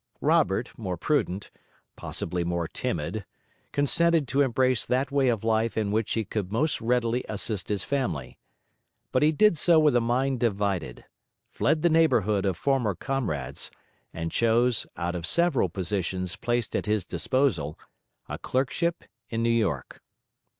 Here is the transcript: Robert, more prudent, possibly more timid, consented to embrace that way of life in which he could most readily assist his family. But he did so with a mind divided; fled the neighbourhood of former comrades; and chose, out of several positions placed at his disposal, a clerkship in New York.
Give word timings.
Robert, 0.19 0.71
more 0.79 0.97
prudent, 0.97 1.51
possibly 1.95 2.43
more 2.43 2.67
timid, 2.67 3.23
consented 3.71 4.27
to 4.29 4.41
embrace 4.41 4.83
that 4.83 5.11
way 5.11 5.27
of 5.29 5.43
life 5.43 5.77
in 5.77 5.91
which 5.91 6.13
he 6.13 6.25
could 6.25 6.51
most 6.51 6.81
readily 6.81 7.23
assist 7.29 7.69
his 7.69 7.83
family. 7.83 8.39
But 9.11 9.21
he 9.21 9.31
did 9.31 9.59
so 9.59 9.77
with 9.77 9.95
a 9.95 10.01
mind 10.01 10.39
divided; 10.39 11.05
fled 11.51 11.83
the 11.83 11.89
neighbourhood 11.91 12.47
of 12.47 12.57
former 12.57 12.95
comrades; 12.95 13.69
and 14.11 14.31
chose, 14.31 14.87
out 14.97 15.13
of 15.13 15.27
several 15.27 15.69
positions 15.69 16.35
placed 16.35 16.75
at 16.75 16.87
his 16.87 17.05
disposal, 17.05 17.77
a 18.27 18.39
clerkship 18.39 19.03
in 19.29 19.43
New 19.43 19.51
York. 19.51 20.01